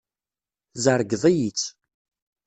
Tzergeḍ-iyi-tt. 0.73 1.67